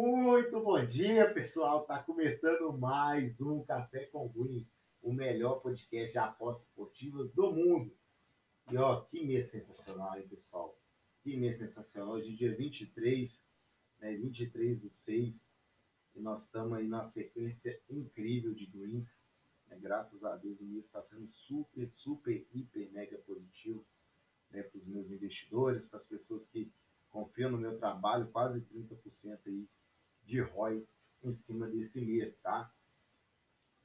[0.00, 1.84] Muito bom dia, pessoal.
[1.84, 4.64] Tá começando mais um Café com Win,
[5.02, 7.92] o melhor podcast de apostas esportivas do mundo.
[8.70, 10.78] E ó, que mês sensacional, hein, pessoal?
[11.20, 12.12] Que mês sensacional.
[12.12, 13.44] Hoje, dia 23,
[13.98, 14.14] né?
[14.14, 15.52] 23 do 6.
[16.14, 19.20] E nós estamos aí na sequência incrível de greens.
[19.66, 19.76] Né?
[19.80, 23.84] Graças a Deus, o mês está sendo super, super, hiper, mega positivo
[24.52, 24.62] né?
[24.62, 26.70] para os meus investidores, para as pessoas que
[27.10, 29.66] confiam no meu trabalho, quase 30% aí
[30.28, 30.86] de ROI
[31.24, 32.70] em cima desse mês, tá?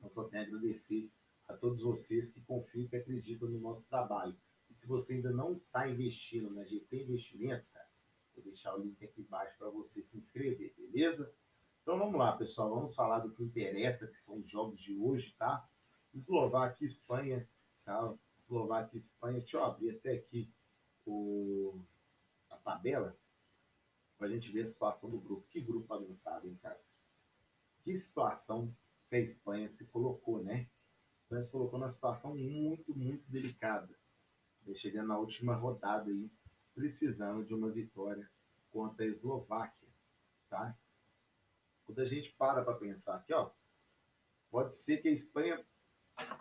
[0.01, 1.09] Eu só tenho a agradecer
[1.47, 4.35] a todos vocês que confiam e acreditam no nosso trabalho.
[4.69, 7.87] E se você ainda não está investindo na GT Investimentos, cara,
[8.35, 11.33] vou deixar o link aqui embaixo para você se inscrever, beleza?
[11.81, 15.33] Então vamos lá, pessoal, vamos falar do que interessa, que são os jogos de hoje,
[15.37, 15.65] tá?
[16.13, 17.49] Eslováquia e Espanha,
[17.85, 18.13] tá?
[18.41, 20.51] Eslováquia e Espanha, deixa eu abrir até aqui
[21.05, 21.79] o,
[22.49, 23.17] a tabela
[24.25, 25.47] a gente ver a situação do grupo.
[25.49, 26.79] Que grupo avançado, hein, cara?
[27.83, 28.75] Que situação
[29.09, 30.69] que a Espanha se colocou, né?
[31.19, 33.97] A Espanha se colocou numa situação muito, muito delicada.
[34.73, 36.31] Chegando na última rodada aí,
[36.73, 38.29] precisando de uma vitória
[38.71, 39.89] contra a Eslováquia,
[40.49, 40.77] tá?
[41.85, 43.51] Quando a gente para para pensar aqui, ó,
[44.49, 45.63] pode ser que a Espanha,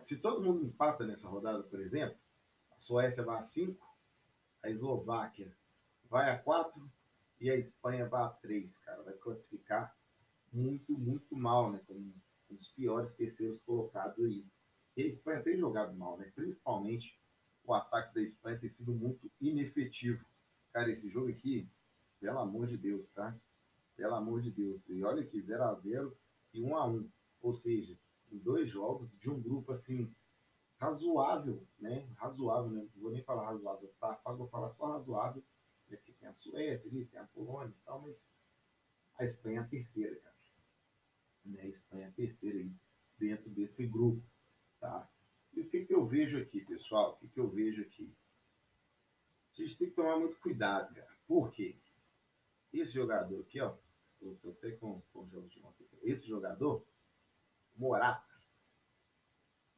[0.03, 2.17] se todo mundo empata nessa rodada, por exemplo,
[2.71, 3.85] a Suécia vai a 5,
[4.63, 5.57] a Eslováquia
[6.05, 6.91] vai a 4
[7.43, 9.03] e a Espanha vai a 3, cara.
[9.03, 9.93] Vai classificar
[10.53, 11.81] muito, muito mal, né?
[11.89, 12.15] Como um
[12.49, 14.47] dos piores terceiros colocados aí.
[14.97, 16.31] E a Espanha tem jogado mal, né?
[16.37, 17.21] Principalmente
[17.65, 20.25] o ataque da Espanha tem sido muito inefetivo.
[20.73, 21.69] Cara, esse jogo aqui,
[22.21, 23.37] pelo amor de Deus, tá?
[23.97, 24.89] Pelo amor de Deus.
[24.89, 26.17] E olha aqui, 0 a 0
[26.55, 27.99] e 1 a 1 Ou seja,
[28.31, 30.15] em dois jogos de um grupo assim,
[30.77, 32.09] razoável, né?
[32.15, 32.87] Razoável, né?
[32.95, 34.21] Não vou nem falar razoável, tá?
[34.27, 35.43] Vou falar só razoável
[35.97, 38.29] porque tem a Suécia ali, tem a Polônia e tal, mas
[39.19, 40.37] a Espanha é a terceira, cara.
[41.45, 41.61] Né?
[41.63, 42.73] A Espanha é a terceira aí,
[43.19, 44.23] dentro desse grupo,
[44.81, 45.09] tá?
[45.53, 47.13] E o que, que eu vejo aqui, pessoal?
[47.13, 48.13] O que, que eu vejo aqui?
[49.53, 51.15] A gente tem que tomar muito cuidado, cara.
[51.27, 51.77] Por quê?
[52.73, 53.77] Esse jogador aqui, ó,
[54.21, 55.87] eu tô até com, com jogos de ontem.
[56.03, 56.87] Esse jogador,
[57.77, 58.33] Morata,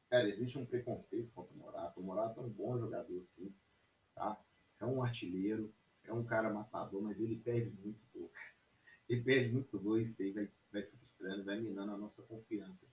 [0.08, 2.00] cara, existe um preconceito contra o Morata.
[2.00, 3.52] O Morata é um bom jogador, sim,
[4.14, 4.40] tá?
[4.78, 5.74] É um artilheiro,
[6.06, 8.34] é um cara matador, mas ele perde muito pouco.
[9.08, 12.86] Ele perde muito gol e isso aí vai, vai frustrando, vai minando a nossa confiança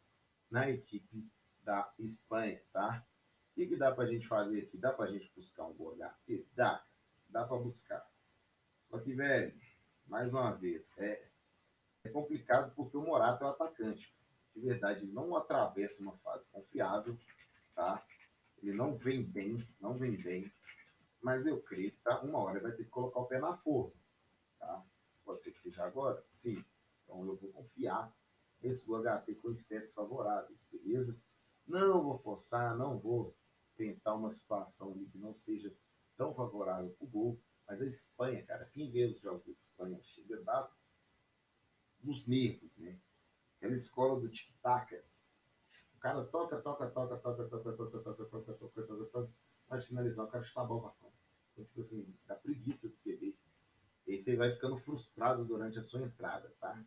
[0.50, 1.26] na equipe
[1.64, 3.06] da Espanha, tá?
[3.52, 4.78] O que, que dá pra gente fazer aqui?
[4.78, 6.46] Dá pra gente buscar um gol HP?
[6.56, 6.84] Dá,
[7.30, 8.06] dá pra buscar.
[8.90, 9.54] Só que, velho,
[10.08, 11.28] mais uma vez, é,
[12.04, 14.14] é complicado porque o Morata é o atacante.
[14.54, 17.18] De verdade, ele não atravessa uma fase confiável,
[17.74, 18.06] tá?
[18.62, 20.52] Ele não vem bem, não vem bem
[21.22, 23.94] mas eu creio que tá, uma hora vai ter que colocar o pé na forma.
[24.60, 24.84] Tá?
[25.24, 26.24] Pode ser que seja agora?
[26.32, 26.64] Sim.
[27.04, 28.14] Então eu vou confiar
[28.62, 31.18] nesse HT com estéticos favoráveis, beleza?
[31.68, 33.36] Não vou forçar, não vou
[33.76, 35.74] tentar uma situação ali que não seja
[36.18, 37.40] tão favorável para o gol.
[37.68, 40.72] Mas a Espanha, cara, quem vê os jogos da Espanha chega dar
[42.04, 43.00] nos nervos, né?
[43.58, 45.02] Aquela escola do tic-tac.
[45.96, 49.34] O cara toca, toca, toca, toca, toca, toca, toca, toca, toca, toca, toca, toca,
[49.72, 51.14] vai finalizar, o cara chuta a bola pra fora.
[51.54, 53.38] Então, tipo assim, dá preguiça de ver.
[54.06, 56.84] E aí você vai ficando frustrado durante a sua entrada, tá?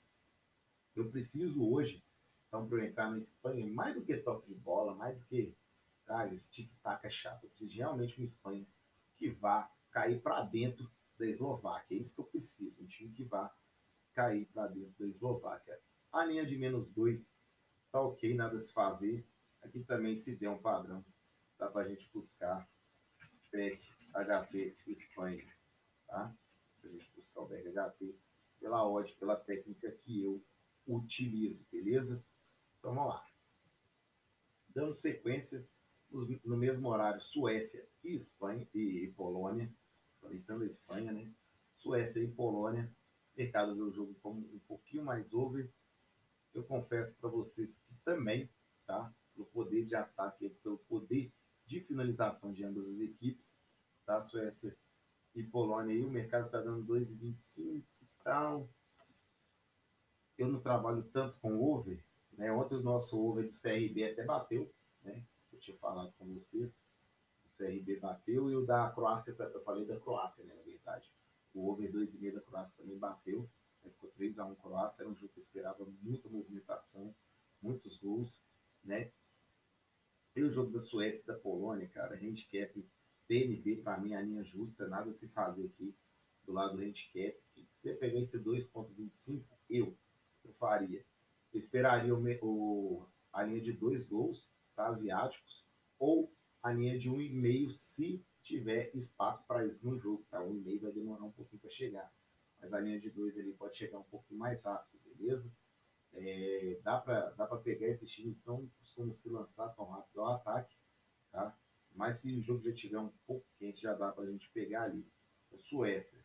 [0.95, 2.05] Eu preciso hoje,
[2.47, 5.57] então, para eu entrar na Espanha, mais do que toque de bola, mais do que,
[6.05, 7.45] cara, esse tic-tac é chato.
[7.45, 8.67] Eu preciso realmente uma Espanha
[9.17, 11.97] que vá cair para dentro da Eslováquia.
[11.97, 13.53] É isso que eu preciso, um time que vá
[14.13, 15.81] cair para dentro da Eslováquia.
[16.13, 17.33] A linha de menos dois
[17.91, 19.27] tá ok, nada se fazer.
[19.63, 21.03] Aqui também se der um padrão,
[21.59, 22.69] dá para a gente buscar
[23.51, 23.81] PEC
[24.13, 25.45] HP Espanha,
[26.07, 26.35] tá?
[26.81, 28.15] Para a gente buscar o BEC HP
[28.61, 30.43] pela odd, pela técnica que eu
[30.87, 32.23] utilizo, beleza?
[32.79, 33.27] Então vamos lá.
[34.69, 35.67] Dando sequência,
[36.11, 39.73] no mesmo horário, Suécia e Espanha e Polônia,
[40.21, 41.31] conectando a Espanha, né?
[41.77, 42.91] Suécia e Polônia,
[43.37, 45.71] mercado do jogo como um pouquinho mais over.
[46.53, 48.49] Eu confesso para vocês que também,
[48.87, 49.13] tá?
[49.35, 51.33] Pelo poder de ataque, pelo poder
[51.75, 53.57] de finalização de ambas as equipes,
[54.07, 54.23] tá?
[54.23, 54.77] Suécia
[55.35, 57.83] e Polônia aí, o mercado está dando 2,25
[58.21, 58.69] então
[60.39, 62.53] eu não trabalho tanto com over, né?
[62.53, 64.73] Ontem o nosso over do CRB até bateu,
[65.03, 65.25] né?
[65.53, 66.85] Eu tinha falado com vocês,
[67.45, 70.55] o CRB bateu e o da Croácia, eu falei da Croácia, né?
[70.55, 71.13] Na verdade,
[71.53, 73.49] o over 2,5 da Croácia também bateu,
[73.83, 73.91] né?
[73.91, 77.15] ficou 3x1 Croácia, era um jogo que esperava muita movimentação,
[77.61, 78.41] muitos gols,
[78.83, 79.13] né?
[80.37, 82.85] E o jogo da Suécia e da Polônia, cara, handicap
[83.29, 85.95] TNB, para mim, a linha justa, nada se fazer aqui
[86.45, 87.39] do lado do handicap,
[87.79, 89.97] você pegar esse 2,25, eu,
[90.45, 91.05] eu faria.
[91.53, 95.65] Eu esperaria o, o, a linha de dois gols para asiáticos
[95.99, 96.33] ou
[96.63, 100.25] a linha de 1,5 se tiver espaço para isso no jogo.
[100.31, 100.41] Tá?
[100.41, 102.13] 1,5 vai demorar um pouquinho para chegar.
[102.61, 105.51] Mas a linha de dois ele pode chegar um pouquinho mais rápido, beleza?
[106.17, 110.77] É, dá para dá pegar esses times não costumam se lançar tão rápido ao ataque,
[111.33, 111.59] tá?
[111.93, 114.85] Mas se o jogo já tiver um pouco quente, já dá para a gente pegar
[114.85, 115.07] ali.
[115.51, 116.25] O Suécia.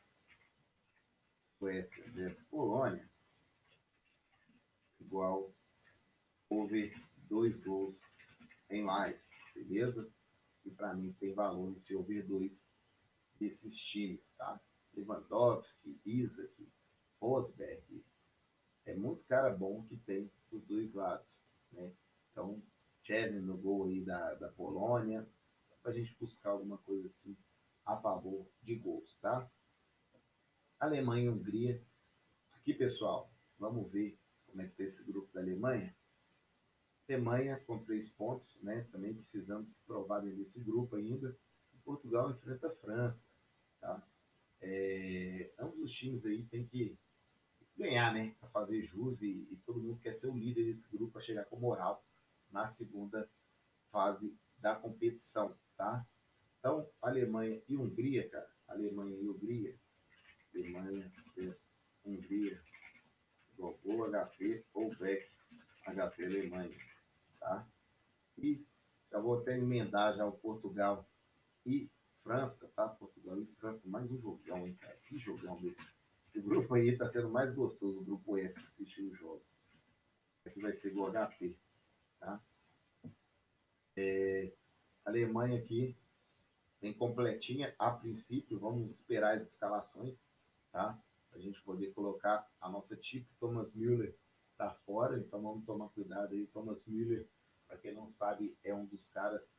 [1.58, 3.10] Suécia versus Polônia.
[5.00, 5.54] Igual
[6.50, 8.02] over dois gols
[8.70, 9.20] em live,
[9.54, 10.12] beleza?
[10.66, 12.68] E para mim tem valor esse over dois
[13.40, 14.60] desses times, tá?
[14.94, 16.72] Lewandowski, Isaac,
[17.22, 18.04] Rosberg,
[18.86, 21.28] é muito cara bom que tem os dois lados,
[21.72, 21.92] né?
[22.31, 22.62] Então,
[23.04, 25.28] Chesney no gol aí da, da Polônia,
[25.81, 27.38] para a gente buscar alguma coisa assim
[27.86, 29.50] a favor de gols, tá?
[30.80, 31.84] Alemanha e Hungria.
[32.54, 35.96] Aqui, pessoal, vamos ver como é que tá esse grupo da Alemanha.
[37.08, 38.88] Alemanha com três pontos, né?
[38.92, 41.36] Também precisando se provar desse grupo ainda.
[41.90, 43.28] Portugal enfrenta a França,
[43.81, 44.08] tá?
[44.62, 46.96] É, ambos os times aí tem que
[47.80, 48.36] ganhar, né?
[48.40, 51.46] Para fazer jus e, e, todo mundo quer ser o líder desse grupo para chegar
[51.46, 52.06] com moral
[52.52, 53.30] na segunda
[53.90, 56.06] fase da competição, tá?
[56.60, 58.50] Então, Alemanha e Hungria, cara.
[58.68, 59.76] Alemanha e Hungria.
[60.54, 61.72] Alemanha versus
[62.04, 62.62] Hungria.
[63.58, 65.30] Gol HP ou Beck
[65.86, 66.78] HP Alemanha,
[67.40, 67.68] tá?
[68.38, 68.66] E
[69.12, 71.10] já vou até emendar já o Portugal
[71.66, 71.90] e
[72.24, 72.88] França, tá?
[72.88, 74.96] Portugal e França, mais um jogão, hein, cara?
[75.08, 75.84] Que jogão desse
[76.40, 79.44] esse grupo aí está sendo mais gostoso, o grupo F, assistir os jogos.
[80.46, 81.56] Aqui vai ser o HP.
[82.18, 82.42] Tá?
[83.98, 84.52] É,
[85.04, 85.96] Alemanha aqui
[86.80, 88.58] tem completinha a princípio.
[88.58, 90.24] Vamos esperar as escalações,
[90.72, 90.98] tá?
[91.34, 93.28] A gente poder colocar a nossa tipo.
[93.38, 94.16] Thomas Müller
[94.58, 96.48] tá fora, então vamos tomar cuidado aí.
[96.48, 97.28] Thomas Müller,
[97.68, 99.54] para quem não sabe, é um dos caras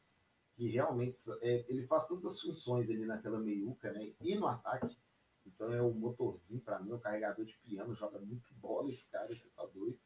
[0.56, 4.14] que realmente é, ele faz todas as funções ali naquela meiuca, né?
[4.20, 4.96] E no ataque
[5.46, 9.48] então é o motorzinho mim, o carregador de piano, joga muito bola esse cara, você
[9.50, 9.98] tá doido.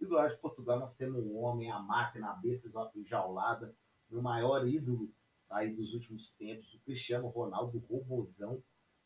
[0.00, 3.74] E do lado de Portugal nós temos um homem, a máquina, a besta enjaulada,
[4.10, 5.12] meu maior ídolo
[5.50, 8.62] aí dos últimos tempos, o Cristiano Ronaldo, o robozão,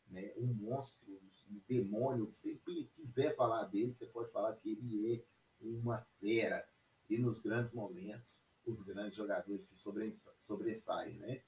[0.07, 0.33] né?
[0.37, 1.11] um monstro,
[1.49, 2.55] um demônio, que você
[2.95, 5.23] quiser falar dele, você pode falar que ele é
[5.61, 6.67] uma fera.
[7.09, 9.75] E nos grandes momentos, os grandes jogadores se
[10.39, 11.41] sobressaem, né?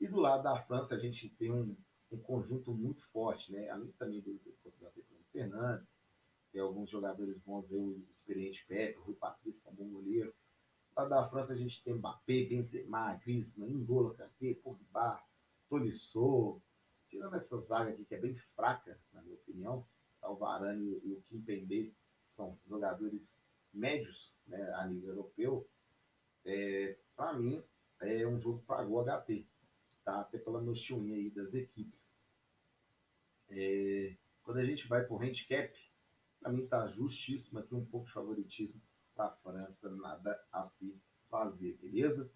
[0.00, 1.76] E do lado da França, a gente tem um
[2.14, 3.68] um conjunto muito forte, né?
[3.68, 5.03] Além também do, do Portugal o
[5.34, 5.92] Fernandes,
[6.52, 10.32] tem alguns jogadores bons, eu, o experiente Pepe, o Rui Patrício, que é bom goleiro.
[10.96, 15.20] Lá da França a gente tem Mbappé, Benzema, Griezmann, N'Golo Kanté, Pogba,
[15.68, 16.62] Tolisso.
[17.08, 19.84] Tirando essa zaga aqui que é bem fraca, na minha opinião,
[20.20, 21.92] tá o Varane e o Kimpembe
[22.36, 23.36] são jogadores
[23.72, 25.68] médios né, a nível europeu.
[26.44, 27.60] É, para mim,
[28.00, 29.44] é um jogo para o HT
[30.04, 30.20] tá?
[30.20, 32.12] Até pela noxinha aí das equipes.
[33.48, 35.74] É, quando a gente vai para o handicap,
[36.38, 38.80] para mim está justíssimo aqui um pouco de favoritismo
[39.14, 40.96] para a França, nada a se
[41.28, 42.30] fazer, beleza?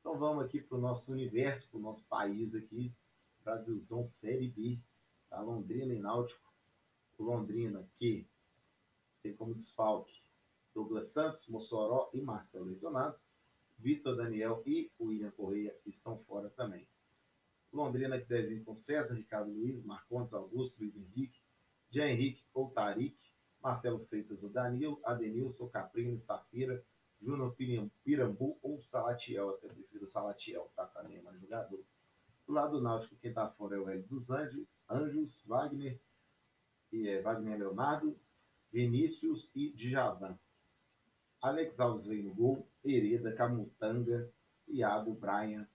[0.00, 2.94] Então vamos aqui para o nosso universo, para o nosso país aqui,
[3.42, 4.78] Brasilzão Série B,
[5.28, 5.40] tá?
[5.40, 6.48] Londrina e Náutico.
[7.18, 8.28] O Londrina que
[9.22, 10.22] tem como desfalque
[10.72, 13.20] Douglas Santos, Mossoró e Marcelo lesionados.
[13.76, 16.86] Vitor Daniel e William Correia estão fora também.
[17.72, 21.37] Londrina que deve vir com César, Ricardo Luiz, Marcondes Augusto, Luiz Henrique,
[21.90, 23.16] Jean Henrique ou Tarik,
[23.62, 26.84] Marcelo Freitas ou Danilo, Adenilson, Caprini, Safira,
[27.20, 27.56] Júnior
[28.04, 30.86] Pirambu ou Salatiel, até prefiro Salatiel, tá?
[30.86, 31.82] Também é mais jogador.
[32.46, 36.00] Do lado do Náutico, quem tá fora é o Hélio dos Anjos, Anjos Wagner,
[36.92, 38.18] e é Wagner Leonardo,
[38.72, 40.38] Vinícius e Djavan.
[41.40, 44.30] Alex Alves vem no gol, Hereda, Camutanga,
[44.66, 45.68] Iago, Brian,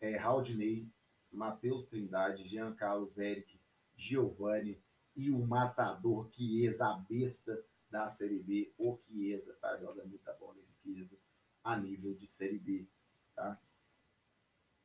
[0.00, 0.88] é, Raudney,
[1.32, 3.58] Matheus Trindade, Jean Carlos Eric,
[3.96, 4.80] Giovanni
[5.16, 9.76] e o matador Chiesa, a besta da Série B, o Chiesa, tá?
[9.78, 11.16] Joga muita bola esquerda
[11.64, 12.86] a nível de Série B,
[13.34, 13.60] tá?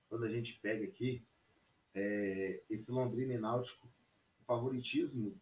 [0.07, 1.23] Quando a gente pega aqui,
[1.93, 3.87] é, esse Londrina e Náutico,
[4.41, 5.39] o favoritismo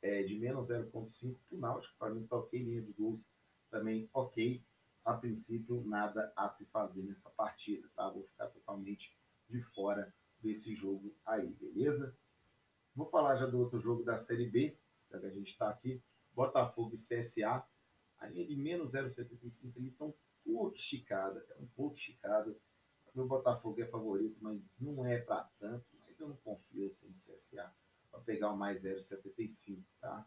[0.00, 3.28] é de menos 0.5 para o Náutico, para mim tá ok, linha de gols
[3.70, 4.62] também ok,
[5.04, 8.08] a princípio, nada a se fazer nessa partida, tá?
[8.08, 9.16] Vou ficar totalmente
[9.48, 12.16] de fora desse jogo aí, beleza?
[12.94, 14.76] Vou falar já do outro jogo da Série B,
[15.10, 16.02] já que a gente está aqui.
[16.34, 17.64] Botafogo e CSA.
[18.18, 22.54] A linha de menos 0,75 ali está um pouco esticada, é um pouco esticada.
[23.14, 25.84] O Botafogo é favorito, mas não é para tanto.
[26.00, 27.74] Mas eu não confio assim em CSA.
[28.10, 30.26] para pegar o mais 0,75, tá?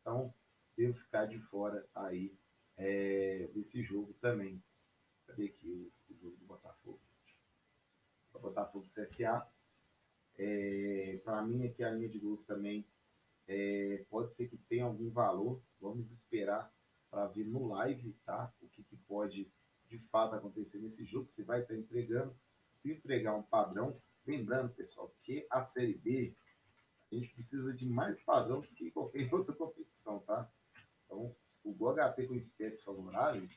[0.00, 0.34] Então,
[0.76, 2.34] devo ficar de fora aí
[2.76, 4.62] é, desse jogo também.
[5.26, 7.00] Cadê aqui o, o jogo do Botafogo?
[8.32, 9.46] O Botafogo CSA.
[10.38, 12.86] É, para mim, aqui a linha de gols também
[13.46, 15.60] é, pode ser que tenha algum valor.
[15.80, 16.72] Vamos esperar
[17.10, 18.52] para ver no live, tá?
[18.60, 19.50] O que, que, pode
[19.86, 21.28] de fato acontecer nesse jogo.
[21.28, 22.34] Você vai estar entregando.
[22.76, 26.36] Se entregar um padrão, lembrando, pessoal, que a Série B
[27.10, 30.48] a gente precisa de mais padrão do que qualquer outra competição, tá?
[31.04, 33.56] Então, o GHT com stats favoráveis,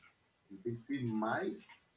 [0.50, 1.94] ele tem que ser mais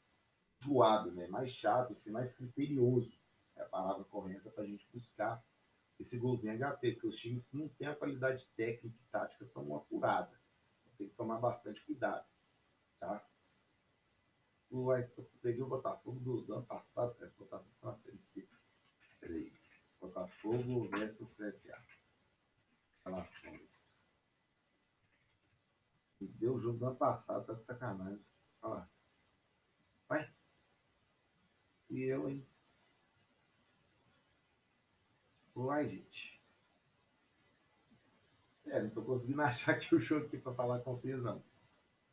[0.66, 1.28] doado, né?
[1.28, 3.12] mais chato, ser mais criterioso.
[3.56, 5.44] É a palavra correta para a gente buscar
[6.00, 10.40] esse golzinho HT, porque os times não têm a qualidade técnica e tática tão apurada.
[10.98, 12.26] Tem que tomar bastante cuidado.
[13.00, 13.26] Tá?
[14.70, 14.88] O,
[15.42, 17.34] peguei o Botafogo do, do ano passado, cara.
[17.38, 18.48] Botafogo com a Série C.
[19.20, 19.54] Peraí.
[20.00, 21.82] Botafogo versus CSA.
[23.06, 23.86] Relações.
[26.20, 28.26] E deu o jogo do ano passado, tá de sacanagem.
[28.62, 28.90] Olha lá.
[30.08, 30.34] Vai.
[31.90, 32.46] E eu, hein?
[35.90, 36.42] Gente.
[38.66, 41.44] É, não tô conseguindo achar aqui o jogo aqui pra falar com vocês, não.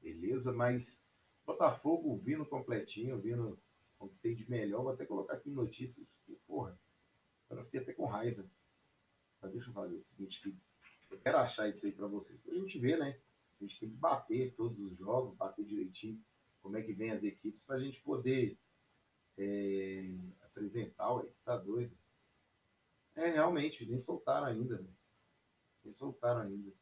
[0.01, 1.01] Beleza, mas
[1.45, 3.59] Botafogo vindo completinho, vindo
[3.99, 4.83] o que tem de melhor.
[4.83, 6.15] Vou até colocar aqui notícias.
[6.15, 6.79] Porque, porra,
[7.51, 8.45] eu fiquei até com raiva.
[9.41, 10.57] Mas deixa eu fazer o seguinte aqui.
[11.11, 13.19] Eu quero achar isso aí pra vocês, pra gente ver, né?
[13.61, 16.23] A gente tem que bater todos os jogos, bater direitinho
[16.63, 18.57] como é que vem as equipes pra gente poder
[19.37, 21.93] é, apresentar, ué, tá doido.
[23.15, 24.91] É, realmente, nem soltaram ainda, né?
[25.85, 26.73] Nem soltaram ainda.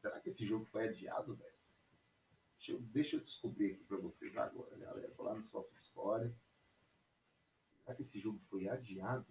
[0.00, 1.58] Será que esse jogo foi adiado, velho?
[2.56, 5.12] Deixa eu, deixa eu descobrir aqui pra vocês agora, galera.
[5.16, 5.72] Vou lá no Soft.
[5.76, 9.26] Será que esse jogo foi adiado?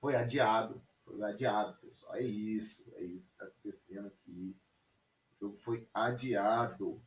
[0.00, 0.82] Foi adiado.
[1.04, 2.14] Foi adiado, pessoal.
[2.14, 2.84] É isso.
[2.94, 4.56] É isso que está acontecendo aqui.
[5.32, 7.02] O jogo foi adiado.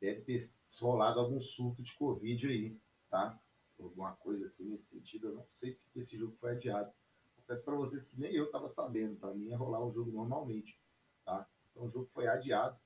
[0.00, 0.38] Deve ter
[0.80, 2.78] rolado algum surto de Covid aí,
[3.08, 3.40] tá?
[3.78, 5.28] Alguma coisa assim nesse sentido.
[5.28, 6.92] Eu não sei porque esse jogo foi adiado.
[7.36, 9.16] Confesso para vocês que nem eu estava sabendo.
[9.16, 10.78] Para mim ia rolar o jogo normalmente,
[11.24, 11.48] tá?
[11.70, 12.78] Então o jogo foi adiado.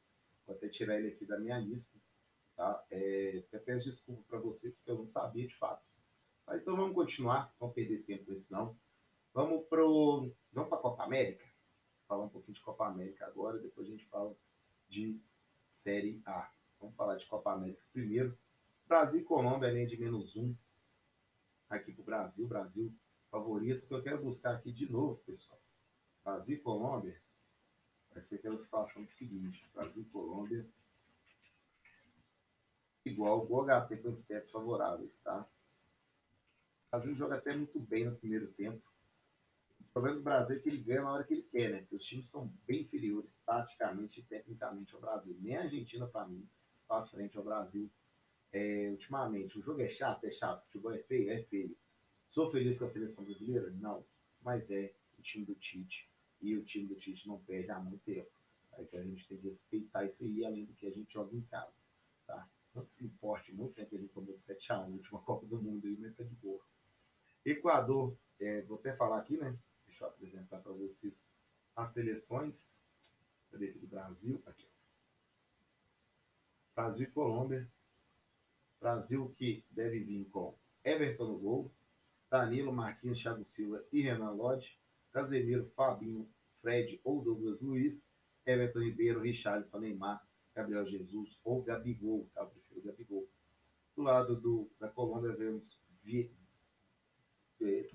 [0.47, 1.99] Vou até tirar ele aqui da minha lista,
[2.57, 2.83] tá?
[2.91, 5.87] É, até peço desculpa para vocês porque eu não sabia de fato.
[6.47, 8.75] Tá, então vamos continuar, não perder tempo com isso não.
[9.35, 10.33] Vamos pro.
[10.51, 11.45] Vamos para Copa América?
[12.09, 14.35] Falar um pouquinho de Copa América agora, depois a gente fala
[14.89, 15.21] de
[15.69, 16.51] Série A.
[16.81, 18.37] Vamos falar de Copa América primeiro.
[18.87, 20.57] Brasil e Colômbia, além de menos um.
[21.69, 22.95] Aqui pro Brasil, Brasil
[23.31, 25.61] favorito, que eu quero buscar aqui de novo, pessoal.
[26.25, 27.21] Brasil e Colômbia
[28.11, 30.67] vai ser aquela situação do seguinte: Brasil e Colômbia
[33.05, 35.41] igual o HT com stats favoráveis, tá?
[36.87, 38.83] O Brasil joga até muito bem no primeiro tempo.
[39.81, 41.81] O problema do Brasil é que ele ganha na hora que ele quer, né?
[41.81, 45.37] Porque os times são bem inferiores, taticamente e tecnicamente, ao Brasil.
[45.41, 46.49] Nem a Argentina, para mim,
[46.87, 47.91] faz frente ao Brasil
[48.53, 49.59] é, ultimamente.
[49.59, 50.63] O jogo é chato, é chato.
[50.63, 51.77] O futebol é feio, é feio.
[52.29, 53.71] Sou feliz com a seleção brasileira?
[53.71, 54.05] Não.
[54.43, 56.09] Mas é o time do Tite.
[56.41, 58.31] E o time do Tite não perde há muito tempo.
[58.73, 61.35] Aí que a gente tem que respeitar isso aí, além do que a gente joga
[61.35, 61.73] em casa.
[62.27, 62.49] Tá?
[62.75, 63.87] Não se importe muito, né?
[63.87, 66.65] Que a gente de 7x1 na última Copa do Mundo aí, mas tá de boa.
[67.45, 69.59] Equador, é, vou até falar aqui, né?
[69.87, 71.15] Deixa eu apresentar para vocês
[71.75, 72.79] as seleções.
[73.51, 74.43] Cadê aqui do Brasil?
[74.47, 74.69] Aqui.
[76.75, 77.69] Brasil e Colômbia.
[78.81, 81.75] Brasil que deve vir com Everton no gol,
[82.31, 84.79] Danilo, Marquinhos, Thiago Silva e Renan Lodge,
[85.13, 86.29] Casemiro, Fabinho,
[86.61, 88.07] Fred ou Douglas Luiz,
[88.47, 90.23] Everton Ribeiro, Richarlison, Neymar,
[90.55, 92.43] Gabriel Jesus ou Gabigol, tá?
[92.43, 93.29] Eu prefiro Gabigol.
[93.95, 96.31] Do lado do, da Colômbia vemos Vi,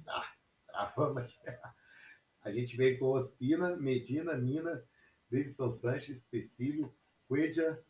[0.08, 0.34] ah,
[0.68, 1.38] travando aqui.
[2.44, 4.84] A gente vem com Ospina, Medina, Nina,
[5.32, 6.94] Davidson Sanches, Tecílio,
[7.28, 7.82] Cueja,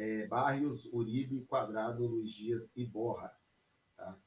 [0.00, 3.30] é, Barrios, Uribe, Quadrado, Luiz Dias e Borra.
[3.98, 4.18] Tá?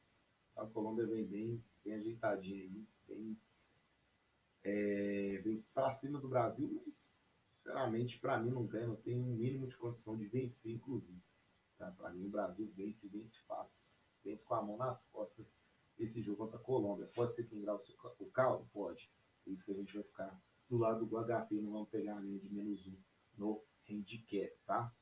[0.55, 3.41] A Colômbia vem bem, bem ajeitadinha aí, bem,
[4.63, 7.17] é, bem para cima do Brasil, mas
[7.55, 11.19] sinceramente para mim não ganha, não tem um mínimo de condição de vencer, inclusive.
[11.79, 11.89] Tá?
[11.91, 13.75] Para mim o Brasil vence, vence fácil,
[14.23, 15.57] vence com a mão nas costas
[15.97, 17.09] esse jogo contra a Colômbia.
[17.15, 17.79] Pode ser que engraue
[18.19, 18.69] o caldo?
[18.71, 19.11] Pode.
[19.43, 20.39] Por isso que a gente vai ficar
[20.69, 22.95] do lado do HP, não vamos pegar a linha de menos um
[23.35, 24.93] no handicap, tá?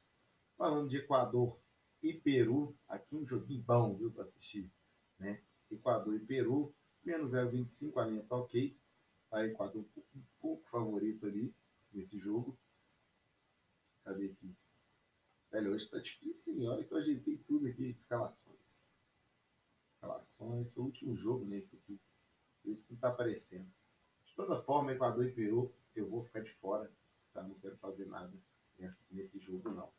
[0.57, 1.59] Falando de Equador
[2.01, 4.71] e Peru, aqui um joguinho bom, viu, para assistir,
[5.19, 5.41] né?
[5.69, 8.77] Equador e Peru, menos 0,25, a linha tá ok.
[9.29, 11.53] Tá Equador um pouco, favorito ali
[11.91, 12.57] nesse jogo.
[14.03, 14.55] Cadê aqui?
[15.51, 16.67] Velho, hoje tá difícil, hein?
[16.67, 18.89] Olha que eu ajeitei tudo aqui de escalações.
[20.01, 21.99] Relações, foi o último jogo nesse aqui.
[22.61, 23.69] Por isso que não tá aparecendo.
[24.25, 26.91] De toda forma, Equador e Peru, eu vou ficar de fora,
[27.33, 27.43] tá?
[27.43, 28.33] Não quero fazer nada
[28.77, 29.91] nesse, nesse jogo, não.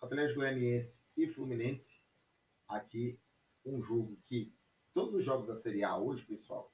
[0.00, 2.00] Atlético Goianiense e Fluminense,
[2.68, 3.18] aqui
[3.64, 4.54] um jogo que
[4.94, 6.72] todos os jogos da Série A hoje, pessoal,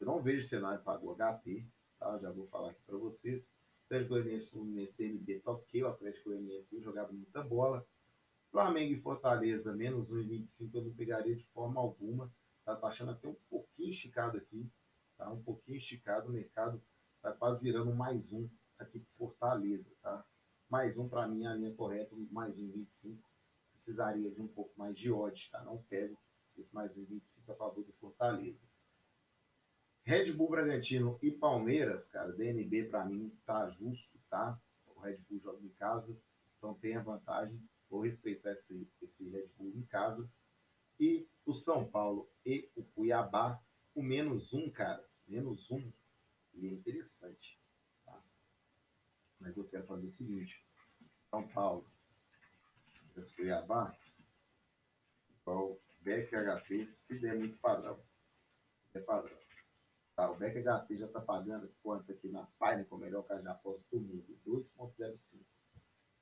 [0.00, 1.66] eu não vejo cenário para o HT,
[1.98, 2.18] tá?
[2.18, 3.46] Já vou falar aqui para vocês.
[3.84, 7.86] Atlético Goianiense, Fluminense, DNB, toquei o Atlético Goianiense, tem jogado muita bola.
[8.50, 12.32] Flamengo e Fortaleza, menos 1,25 eu não pegaria de forma alguma.
[12.64, 14.68] Tá, tá achando até um pouquinho esticado aqui,
[15.18, 15.30] tá?
[15.30, 16.82] Um pouquinho esticado, o mercado
[17.20, 18.48] tá quase virando mais um
[18.78, 20.24] aqui pro Fortaleza, tá?
[20.68, 23.22] Mais um para mim a linha correta, mais um 25.
[23.70, 25.62] Precisaria de um pouco mais de odds, tá?
[25.62, 26.18] Não pego
[26.58, 28.66] esse mais um 25 a favor do Fortaleza.
[30.02, 34.60] Red Bull Bragantino e Palmeiras, cara, DNB para mim tá justo, tá?
[34.88, 36.16] O Red Bull joga em casa,
[36.58, 37.60] então tem a vantagem.
[37.88, 40.28] Vou respeitar esse, esse Red Bull em casa.
[40.98, 43.62] E o São Paulo e o Cuiabá,
[43.94, 45.92] o menos um, cara, menos um.
[46.54, 47.55] E é interessante?
[49.46, 50.60] Mas eu quero fazer o seguinte:
[51.30, 51.88] São Paulo,
[53.16, 53.96] esse Cuiabá,
[55.44, 57.96] qual Beck HP, se der muito padrão.
[58.92, 59.38] É padrão.
[60.16, 63.48] Tá, o Beck HP já está pagando quanto aqui na página com o melhor caixa
[63.52, 64.36] aposta do mundo?
[64.44, 65.44] 2,05.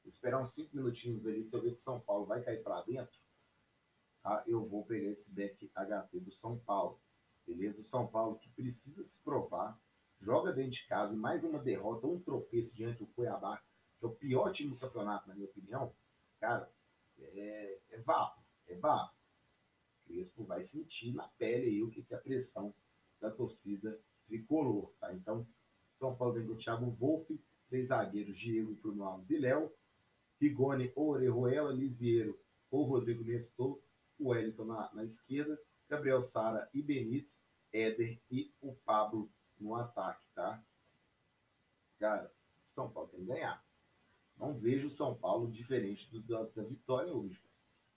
[0.04, 3.18] Esperar uns 5 minutinhos ali, se eu ver que São Paulo vai cair para dentro,
[4.22, 4.44] tá?
[4.46, 7.00] eu vou pegar esse Beck HT do São Paulo.
[7.46, 7.80] Beleza?
[7.80, 9.80] O São Paulo que precisa se provar,
[10.24, 13.62] joga dentro de casa e mais uma derrota, um tropeço diante do Cuiabá,
[13.98, 15.94] que é o pior time do campeonato, na minha opinião.
[16.40, 16.70] Cara,
[17.18, 18.78] é, é vapo, é.
[20.06, 22.74] Crespo vai sentir na pele aí o que, que é a pressão
[23.20, 25.12] da torcida tricolor, tá?
[25.12, 25.46] Então,
[25.94, 29.72] São Paulo vem do Thiago Volpe, três zagueiros, Diego, Bruno Alves e Léo,
[30.40, 32.38] Rigoni, Orejuela, Lisiero
[32.70, 33.80] ou Rodrigo Nestor,
[34.18, 39.30] o Wellington na, na esquerda, Gabriel Sara e Benítez, Éder e o Pablo
[39.64, 40.62] no ataque, tá?
[41.98, 42.30] Cara,
[42.74, 43.64] São Paulo tem que ganhar.
[44.36, 47.42] Não vejo o São Paulo diferente do, da, da vitória hoje.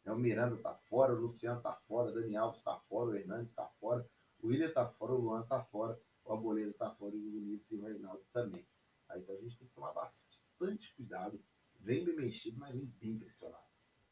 [0.06, 3.16] É, o Miranda tá fora, o Luciano tá fora, o Dani Alves tá fora, o
[3.16, 4.10] Hernandes tá fora,
[4.42, 7.72] o William tá fora, o Luan tá fora, o Arboleda tá fora, e o Vinícius
[7.72, 8.66] e o Reinaldo também.
[9.10, 11.44] Aí então a gente tem que tomar bastante cuidado.
[11.80, 13.66] Vem bem mexido, mas vem bem pressionado.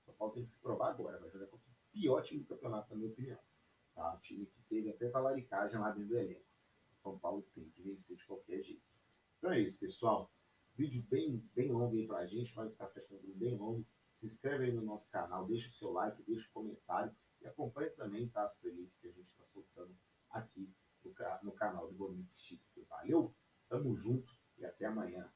[0.04, 1.20] São Paulo tem que se provar agora.
[1.20, 3.40] Vai jogar contra o pior time do campeonato, na minha opinião.
[3.94, 4.14] Tá?
[4.14, 6.55] O time que teve até talaricagem lá dentro do elenco.
[7.06, 8.82] São Paulo tem que vencer de qualquer jeito.
[9.38, 10.34] Então é isso, pessoal.
[10.74, 13.86] Vídeo bem, bem longo aí pra gente, mas o café com bem longo.
[14.16, 17.92] Se inscreve aí no nosso canal, deixa o seu like, deixa o comentário e acompanhe
[17.92, 19.96] também tá, as playlists que a gente está soltando
[20.32, 21.14] aqui no,
[21.44, 22.74] no canal do Bonitos Chips.
[22.90, 23.36] Valeu,
[23.70, 25.32] tamo junto e até amanhã.